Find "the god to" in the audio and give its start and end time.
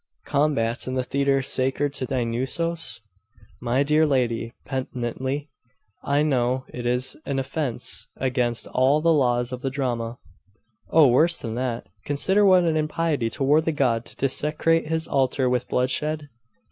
13.65-14.15